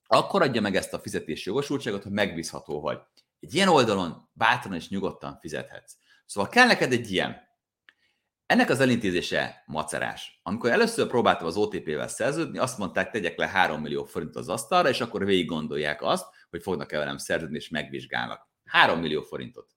[0.07, 2.99] akkor adja meg ezt a fizetési jogosultságot, hogy megbízható vagy.
[3.41, 5.93] Egy ilyen oldalon bátran és nyugodtan fizethetsz.
[6.27, 7.48] Szóval kell neked egy ilyen.
[8.49, 10.41] Ennek az elintézése macerás.
[10.43, 14.89] Amikor először próbáltam az OTP-vel szerződni, azt mondták, tegyek le 3 millió forint az asztalra,
[14.89, 18.49] és akkor végig gondolják azt, hogy fognak-e velem szerződni, és megvizsgálnak.
[18.65, 19.71] 3 millió forintot.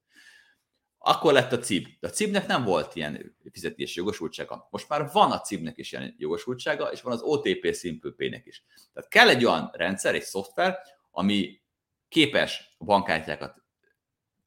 [0.97, 1.87] Akkor lett a CIB.
[1.99, 4.67] De a CIB-nek nem volt ilyen fizetési jogosultsága.
[4.69, 7.77] Most már van a CIB-nek is ilyen jogosultsága, és van az OTP
[8.17, 8.63] Pay-nek is.
[8.93, 10.77] Tehát kell egy olyan rendszer, egy szoftver,
[11.11, 11.61] ami
[12.07, 13.63] képes a bankkártyákat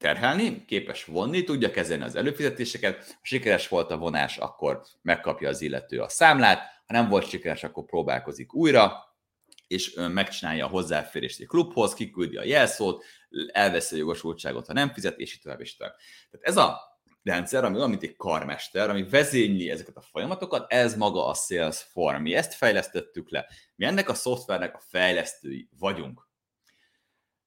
[0.05, 5.61] terhelni, képes vonni, tudja kezelni az előfizetéseket, ha sikeres volt a vonás, akkor megkapja az
[5.61, 9.15] illető a számlát, ha nem volt sikeres, akkor próbálkozik újra,
[9.67, 13.03] és megcsinálja a hozzáférést egy klubhoz, kiküldi a jelszót,
[13.51, 15.95] elveszi a jogosultságot, ha nem fizet, és így tovább, és tovább.
[16.31, 16.81] Tehát ez a
[17.23, 22.19] rendszer, ami olyan, mint egy karmester, ami vezényli ezeket a folyamatokat, ez maga a Salesforce.
[22.19, 23.47] Mi ezt fejlesztettük le.
[23.75, 26.27] Mi ennek a szoftvernek a fejlesztői vagyunk.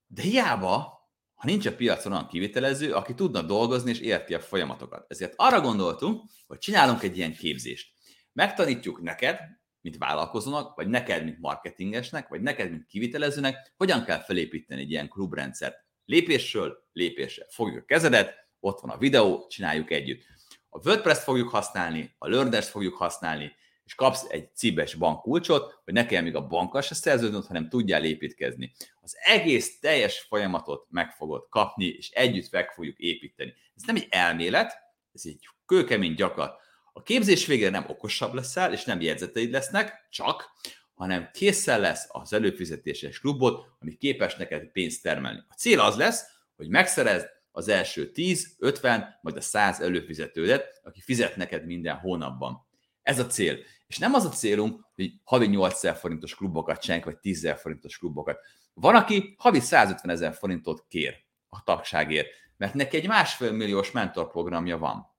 [0.07, 0.98] De hiába
[1.38, 5.05] ha nincs a piacon olyan kivitelező, aki tudna dolgozni és érti a folyamatokat.
[5.09, 7.92] Ezért arra gondoltunk, hogy csinálunk egy ilyen képzést.
[8.33, 9.38] Megtanítjuk neked,
[9.81, 15.09] mint vállalkozónak, vagy neked, mint marketingesnek, vagy neked, mint kivitelezőnek, hogyan kell felépíteni egy ilyen
[15.09, 15.85] klubrendszert.
[16.05, 17.46] Lépésről lépésre.
[17.51, 20.22] Fogjuk a kezedet, ott van a videó, csináljuk együtt.
[20.68, 23.53] A WordPress-t fogjuk használni, a Learners fogjuk használni,
[23.88, 28.05] és kapsz egy cibes bankkulcsot, hogy ne kell még a bankkal se szerződnöd, hanem tudjál
[28.05, 28.72] építkezni.
[29.01, 33.55] Az egész teljes folyamatot meg fogod kapni, és együtt meg fogjuk építeni.
[33.77, 34.72] Ez nem egy elmélet,
[35.12, 36.61] ez egy kőkemény gyakorlat.
[36.92, 40.51] A képzés végére nem okosabb leszel, és nem jegyzeteid lesznek, csak,
[40.94, 45.40] hanem készen lesz az előfizetéses klubot, ami képes neked pénzt termelni.
[45.48, 46.24] A cél az lesz,
[46.57, 52.66] hogy megszerezd az első 10, 50, majd a 100 előfizetődet, aki fizet neked minden hónapban.
[53.03, 53.59] Ez a cél.
[53.88, 58.38] És nem az a célunk, hogy havi 8000 forintos klubokat csináljuk, vagy 10 forintos klubokat.
[58.74, 64.79] Van, aki havi 150 ezer forintot kér a tagságért, mert neki egy másfél milliós mentorprogramja
[64.79, 65.16] van.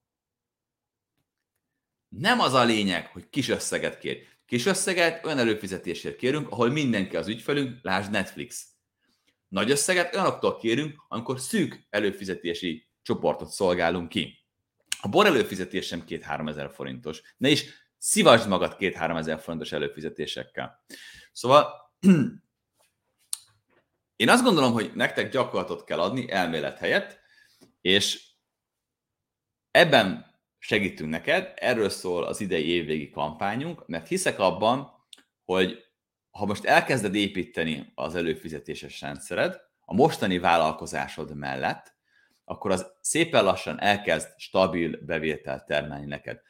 [2.09, 4.27] Nem az a lényeg, hogy kis összeget kér.
[4.45, 8.67] Kis összeget olyan előfizetésért kérünk, ahol mindenki az ügyfelünk, lásd Netflix.
[9.47, 14.39] Nagy összeget olyanoktól kérünk, amikor szűk előfizetési csoportot szolgálunk ki.
[15.01, 17.21] A bor előfizetés sem 2-3 ezer forintos.
[17.37, 20.83] Ne is szívasd magad 2-3 ezer forintos előfizetésekkel.
[21.31, 21.93] Szóval
[24.15, 27.19] én azt gondolom, hogy nektek gyakorlatot kell adni elmélet helyett,
[27.81, 28.27] és
[29.71, 34.91] ebben segítünk neked, erről szól az idei évvégi kampányunk, mert hiszek abban,
[35.43, 35.83] hogy
[36.31, 41.97] ha most elkezded építeni az előfizetéses rendszered, a mostani vállalkozásod mellett,
[42.43, 46.41] akkor az szépen lassan elkezd stabil bevételt termelni neked.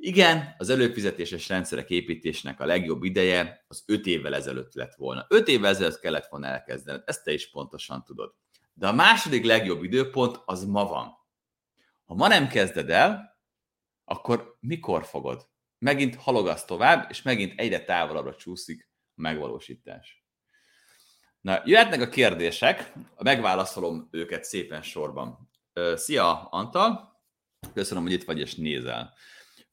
[0.00, 5.26] Igen, az előfizetéses rendszerek építésnek a legjobb ideje az 5 évvel ezelőtt lett volna.
[5.28, 8.34] 5 évvel ezelőtt kellett volna elkezdened, ezt te is pontosan tudod.
[8.72, 11.18] De a második legjobb időpont az ma van.
[12.04, 13.38] Ha ma nem kezded el,
[14.04, 15.48] akkor mikor fogod?
[15.78, 20.24] Megint halogasz tovább, és megint egyre távolabbra csúszik a megvalósítás.
[21.40, 25.50] Na, jöhetnek a kérdések, megválaszolom őket szépen sorban.
[25.94, 27.16] Szia, Antal!
[27.74, 29.14] Köszönöm, hogy itt vagy és nézel.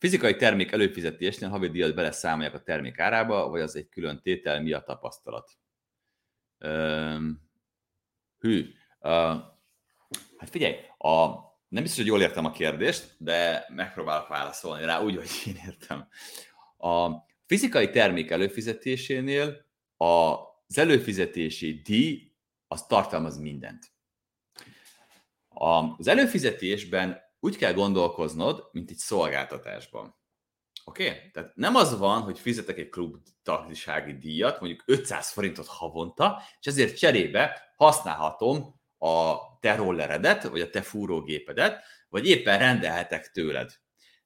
[0.05, 4.71] Fizikai termék előfizetésnél havi díjat beleszámolják a termék árába, vagy az egy külön tétel, mi
[4.71, 5.51] a tapasztalat?
[8.39, 8.73] hű.
[10.37, 11.25] Hát figyelj, a,
[11.67, 16.07] nem biztos, hogy jól értem a kérdést, de megpróbálok válaszolni rá úgy, hogy én értem.
[16.77, 17.09] A
[17.45, 19.65] fizikai termék előfizetésénél
[19.97, 22.31] az előfizetési díj
[22.67, 23.91] az tartalmaz mindent.
[25.49, 30.15] Az előfizetésben úgy kell gondolkoznod, mint egy szolgáltatásban.
[30.83, 31.07] Oké?
[31.07, 31.31] Okay?
[31.31, 36.67] Tehát nem az van, hogy fizetek egy klub tagsági díjat, mondjuk 500 forintot havonta, és
[36.67, 43.71] ezért cserébe használhatom a te rolleredet, vagy a te fúrógépedet, vagy éppen rendelhetek tőled.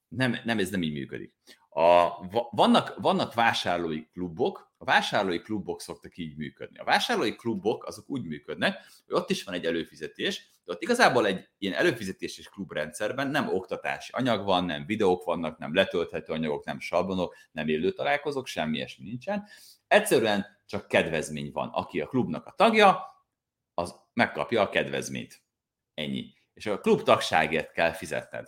[0.08, 1.34] Nem, nem, ez nem így működik.
[1.69, 2.10] A,
[2.52, 6.78] vannak, vannak vásárlói klubok, a vásárlói klubok szoktak így működni.
[6.78, 11.25] A vásárlói klubok azok úgy működnek, hogy ott is van egy előfizetés, de ott igazából
[11.25, 16.79] egy ilyen előfizetéses klubrendszerben nem oktatási anyag van, nem videók vannak, nem letölthető anyagok, nem
[16.79, 19.47] sablonok, nem élő találkozók, semmi ilyesmi nincsen.
[19.88, 21.69] Egyszerűen csak kedvezmény van.
[21.69, 23.01] Aki a klubnak a tagja,
[23.73, 25.41] az megkapja a kedvezményt.
[25.93, 26.34] Ennyi.
[26.53, 28.47] És a klub tagságért kell fizetned.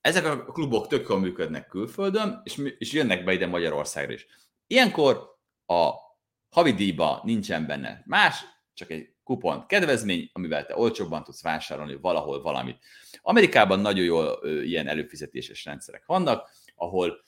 [0.00, 4.26] ezek a klubok tök jól működnek külföldön, és, és jönnek be ide Magyarországra is.
[4.66, 5.90] Ilyenkor a
[6.48, 12.78] havidíjba nincsen benne más, csak egy kupon kedvezmény, amivel te olcsóbban tudsz vásárolni valahol valamit.
[13.22, 17.24] Amerikában nagyon jó ilyen előfizetéses rendszerek vannak, ahol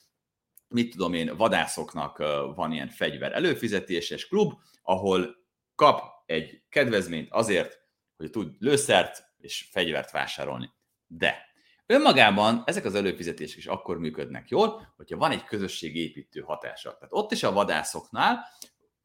[0.67, 2.17] mit tudom én, vadászoknak
[2.55, 5.35] van ilyen fegyver előfizetéses klub, ahol
[5.75, 7.79] kap egy kedvezményt azért,
[8.17, 10.69] hogy tud lőszert és fegyvert vásárolni.
[11.07, 11.45] De
[11.85, 16.93] önmagában ezek az előfizetések is akkor működnek jól, hogyha van egy közösségépítő hatása.
[16.93, 18.45] Tehát ott is a vadászoknál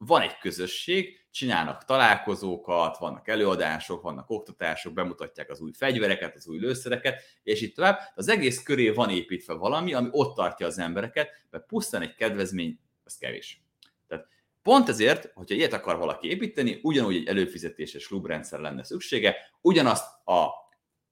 [0.05, 6.59] van egy közösség, csinálnak találkozókat, vannak előadások, vannak oktatások, bemutatják az új fegyvereket, az új
[6.59, 7.99] lőszereket, és itt tovább.
[8.15, 12.79] Az egész köré van építve valami, ami ott tartja az embereket, mert pusztán egy kedvezmény,
[13.03, 13.61] az kevés.
[14.07, 14.27] Tehát
[14.61, 20.49] pont ezért, hogyha ilyet akar valaki építeni, ugyanúgy egy előfizetéses klubrendszer lenne szüksége, ugyanazt a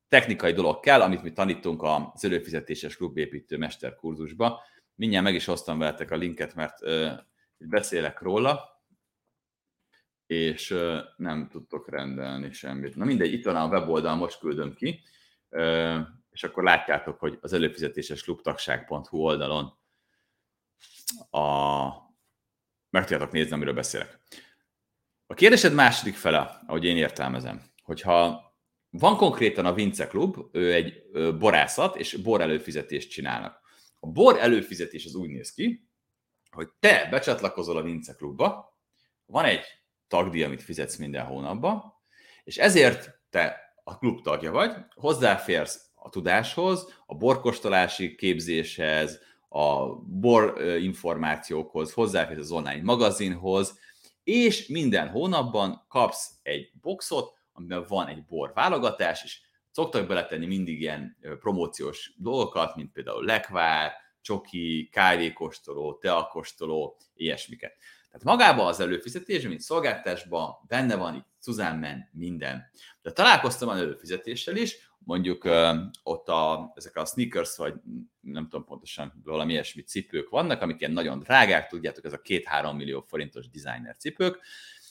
[0.07, 4.61] technikai dolog kell, amit mi tanítunk az előfizetéses klubépítő mesterkurzusba.
[4.95, 6.77] Mindjárt meg is hoztam veletek a linket, mert
[7.57, 8.70] beszélek róla
[10.31, 10.75] és
[11.15, 12.95] nem tudtok rendelni semmit.
[12.95, 15.03] Na mindegy, itt van a weboldal, most küldöm ki,
[16.29, 19.77] és akkor látjátok, hogy az előfizetéses klubtagság.hu oldalon
[21.29, 21.87] a...
[22.89, 24.19] meg tudjátok nézni, amiről beszélek.
[25.25, 28.49] A kérdésed második fele, ahogy én értelmezem, hogyha
[28.89, 33.61] van konkrétan a Vince Klub, ő egy borászat, és bor előfizetést csinálnak.
[33.99, 35.89] A bor előfizetés az úgy néz ki,
[36.51, 38.79] hogy te becsatlakozol a Vince Klubba,
[39.25, 39.80] van egy
[40.11, 41.93] tagdíj, amit fizetsz minden hónapban,
[42.43, 49.19] és ezért te a klub tagja vagy, hozzáférsz a tudáshoz, a borkostolási képzéshez,
[49.49, 53.79] a bor információkhoz, hozzáférsz az online magazinhoz,
[54.23, 59.39] és minden hónapban kapsz egy boxot, amiben van egy bor válogatás, és
[59.71, 67.73] szoktak beletenni mindig ilyen promóciós dolgokat, mint például lekvár, csoki, kávékóstoló, teakóstoló, ilyesmiket.
[68.11, 72.69] Tehát magában az előfizetés, mint szolgáltásban benne van itt Suzanne minden.
[73.01, 75.49] De találkoztam az előfizetéssel is, mondjuk
[76.03, 77.73] ott a, ezek a sneakers, vagy
[78.21, 82.75] nem tudom pontosan, valami ilyesmi cipők vannak, amik ilyen nagyon drágák, tudjátok, ez a két-három
[82.75, 84.39] millió forintos designer cipők.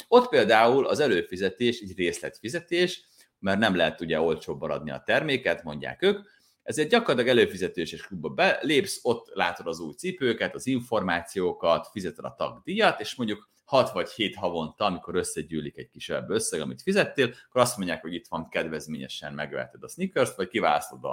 [0.09, 3.05] Ott például az előfizetés egy részletfizetés,
[3.39, 6.29] mert nem lehet ugye olcsóbban adni a terméket, mondják ők,
[6.71, 12.35] ezért gyakorlatilag előfizetős és klubba belépsz, ott látod az új cipőket, az információkat, fizeted a
[12.39, 17.61] tagdíjat, és mondjuk 6 vagy 7 havonta, amikor összegyűlik egy kisebb összeg, amit fizettél, akkor
[17.61, 21.05] azt mondják, hogy itt van kedvezményesen megveheted a sneakers vagy kiválasztod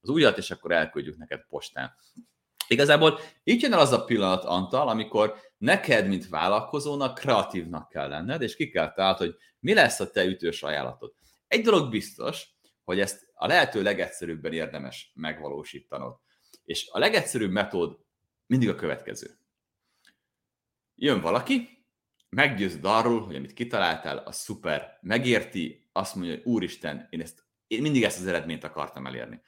[0.00, 1.94] az újat, és akkor elküldjük neked postán.
[2.68, 8.42] Igazából így jön el az a pillanat, Antal, amikor neked, mint vállalkozónak kreatívnak kell lenned,
[8.42, 11.12] és ki kell talált, hogy mi lesz a te ütős ajánlatod.
[11.46, 12.48] Egy dolog biztos,
[12.84, 16.18] hogy ezt a lehető legegyszerűbben érdemes megvalósítanod.
[16.64, 17.98] És a legegyszerűbb metód
[18.46, 19.38] mindig a következő.
[20.94, 21.84] Jön valaki,
[22.28, 27.82] meggyőzd arról, hogy amit kitaláltál, az szuper, megérti, azt mondja, hogy úristen, én, ezt, én
[27.82, 29.42] mindig ezt az eredményt akartam elérni.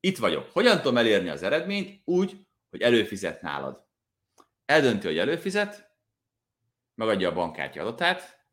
[0.00, 0.50] Itt vagyok.
[0.52, 2.00] Hogyan tudom elérni az eredményt?
[2.04, 3.86] Úgy, hogy előfizet nálad.
[4.64, 5.96] Eldönti, hogy előfizet,
[6.94, 8.46] megadja a bankkártya adatát,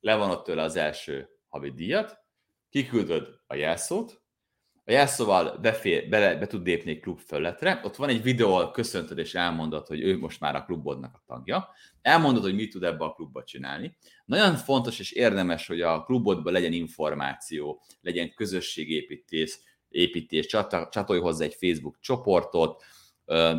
[0.00, 2.19] levonott tőle az első havi díjat,
[2.70, 4.22] kiküldöd a jelszót,
[4.84, 9.18] a jelszóval befér, be, be tud lépni egy klub felületre, ott van egy videó, köszöntöd
[9.18, 11.68] és elmondod, hogy ő most már a klubodnak a tagja,
[12.02, 13.96] elmondod, hogy mit tud ebbe a klubba csinálni.
[14.24, 20.46] Nagyon fontos és érdemes, hogy a klubodban legyen információ, legyen közösségépítés, építés,
[20.90, 22.82] csatolj hozzá egy Facebook csoportot,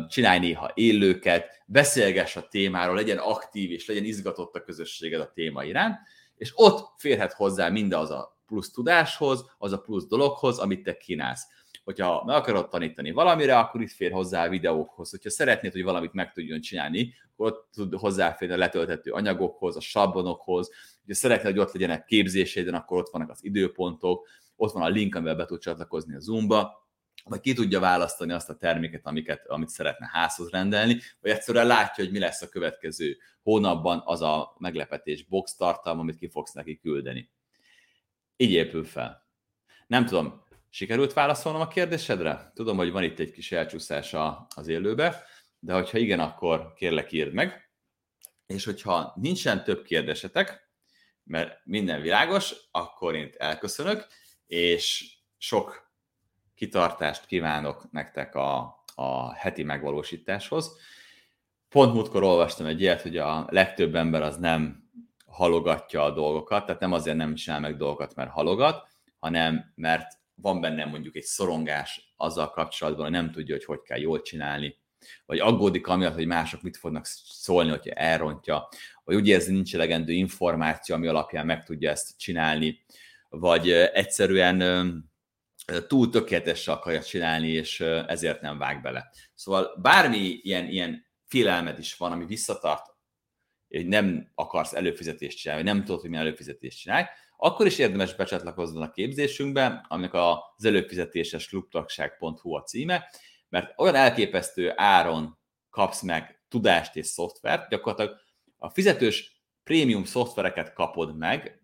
[0.08, 5.64] csinálj néha élőket, beszélgess a témáról, legyen aktív és legyen izgatott a közösséged a téma
[5.64, 5.98] iránt,
[6.36, 11.46] és ott férhet hozzá mindaz a plusz tudáshoz, az a plusz dologhoz, amit te kínálsz.
[11.84, 15.10] Hogyha meg akarod tanítani valamire, akkor itt fér hozzá a videókhoz.
[15.10, 19.80] Hogyha szeretnéd, hogy valamit meg tudjon csinálni, akkor ott tud hozzáférni a letölthető anyagokhoz, a
[19.80, 20.70] sablonokhoz.
[21.06, 25.14] Ha szeretnéd, hogy ott legyenek képzéséden, akkor ott vannak az időpontok, ott van a link,
[25.14, 26.88] amivel be tud csatlakozni a Zoomba,
[27.24, 32.04] vagy ki tudja választani azt a terméket, amiket, amit szeretne házhoz rendelni, vagy egyszerűen látja,
[32.04, 36.78] hogy mi lesz a következő hónapban az a meglepetés box tartalma, amit ki fogsz neki
[36.78, 37.30] küldeni.
[38.36, 39.26] Így épül fel.
[39.86, 42.50] Nem tudom, sikerült válaszolnom a kérdésedre?
[42.54, 44.14] Tudom, hogy van itt egy kis elcsúszás
[44.54, 45.24] az élőbe,
[45.58, 47.70] de hogyha igen, akkor kérlek írd meg.
[48.46, 50.70] És hogyha nincsen több kérdésetek,
[51.24, 54.06] mert minden világos, akkor én elköszönök,
[54.46, 55.92] és sok
[56.54, 60.78] kitartást kívánok nektek a, a heti megvalósításhoz.
[61.68, 64.81] Pont múltkor olvastam egy ilyet, hogy a legtöbb ember az nem
[65.32, 70.60] halogatja a dolgokat, tehát nem azért nem csinál meg dolgokat, mert halogat, hanem mert van
[70.60, 74.80] benne mondjuk egy szorongás azzal kapcsolatban, hogy nem tudja, hogy hogy kell jól csinálni,
[75.26, 78.68] vagy aggódik amiatt, hogy mások mit fognak szólni, hogyha elrontja,
[79.04, 82.84] vagy úgy érzi, nincs elegendő információ, ami alapján meg tudja ezt csinálni,
[83.28, 85.10] vagy egyszerűen
[85.86, 89.10] túl tökéletesen akarja csinálni, és ezért nem vág bele.
[89.34, 92.91] Szóval bármi ilyen, ilyen félelmed is van, ami visszatart,
[93.76, 97.04] hogy nem akarsz előfizetést csinálni, vagy nem tudod, hogy milyen előfizetést csinálj,
[97.36, 103.04] akkor is érdemes becsatlakozni a képzésünkbe, aminek az előfizetéses klubtagság.hu a címe,
[103.48, 105.38] mert olyan elképesztő áron
[105.70, 108.20] kapsz meg tudást és szoftvert, gyakorlatilag
[108.58, 111.60] a fizetős prémium szoftvereket kapod meg,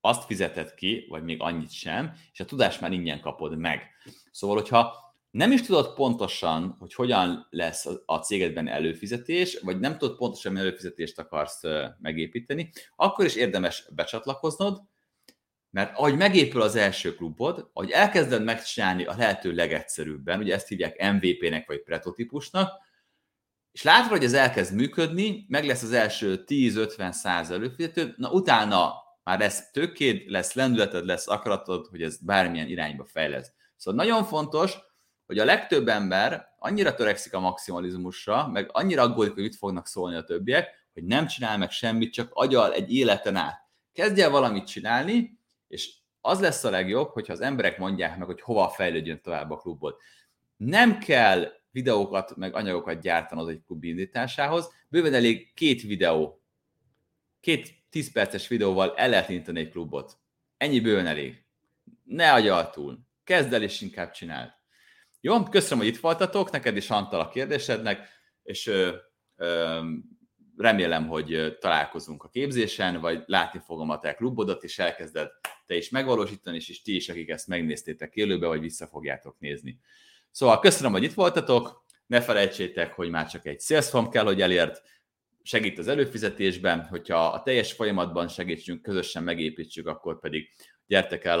[0.00, 3.90] azt fizeted ki, vagy még annyit sem, és a tudást már ingyen kapod meg.
[4.30, 5.05] Szóval, hogyha
[5.36, 10.66] nem is tudod pontosan, hogy hogyan lesz a cégedben előfizetés, vagy nem tudod pontosan, milyen
[10.66, 11.60] előfizetést akarsz
[11.98, 14.82] megépíteni, akkor is érdemes becsatlakoznod,
[15.70, 21.12] mert ahogy megépül az első klubod, ahogy elkezded megcsinálni a lehető legegyszerűbben, ugye ezt hívják
[21.12, 22.70] MVP-nek vagy prototípusnak,
[23.72, 28.94] és látod, hogy ez elkezd működni, meg lesz az első 10-50 száz előfizető, na utána
[29.22, 33.52] már lesz tökéd, lesz lendületed, lesz akaratod, hogy ez bármilyen irányba fejlesz.
[33.76, 34.84] Szóval nagyon fontos,
[35.26, 40.16] hogy a legtöbb ember annyira törekszik a maximalizmusra, meg annyira aggódik, hogy mit fognak szólni
[40.16, 43.60] a többiek, hogy nem csinál meg semmit, csak agyal egy életen át.
[43.92, 48.40] Kezdj el valamit csinálni, és az lesz a legjobb, hogyha az emberek mondják meg, hogy
[48.40, 50.02] hova fejlődjön tovább a klubot.
[50.56, 56.42] Nem kell videókat, meg anyagokat gyártanod egy klub indításához, bőven elég két videó,
[57.40, 60.18] két 10 perces videóval el lehet indítani egy klubot.
[60.56, 61.44] Ennyi bőven elég.
[62.04, 62.98] Ne agyal túl.
[63.24, 64.55] Kezd el és inkább csináld.
[65.26, 68.08] Jó, köszönöm, hogy itt voltatok, neked is Antal a kérdésednek,
[68.42, 68.96] és ö,
[69.36, 69.80] ö,
[70.56, 75.30] remélem, hogy találkozunk a képzésen, vagy látni fogom a te klubodat, és elkezded
[75.66, 79.80] te is megvalósítani, és, és ti is, akik ezt megnéztétek élőbe, vagy vissza fogjátok nézni.
[80.30, 84.82] Szóval köszönöm, hogy itt voltatok, ne felejtsétek, hogy már csak egy sales kell, hogy elért,
[85.42, 90.48] segít az előfizetésben, hogyha a teljes folyamatban segítsünk, közösen megépítsük, akkor pedig
[90.86, 91.40] gyertek el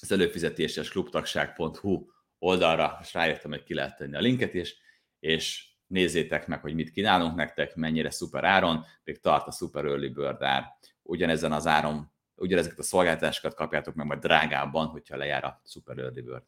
[0.00, 2.06] az előfizetéses klubtagság.hu
[2.40, 4.76] oldalra, és rájöttem, hogy ki lehet tenni a linket is,
[5.18, 10.08] és nézzétek meg, hogy mit kínálunk nektek, mennyire szuper áron, még tart a Super Early
[10.08, 10.64] Bird ár.
[11.02, 16.20] Ugyanezen az áron, ugyanezeket a szolgáltatásokat kapjátok meg majd drágábban, hogyha lejár a Super Early
[16.20, 16.42] Bird.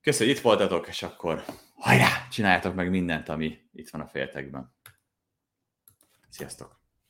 [0.00, 1.44] Köszönjük, hogy itt voltatok, és akkor
[1.74, 4.74] hajrá, csináljátok meg mindent, ami itt van a féltekben.
[6.28, 6.79] Sziasztok!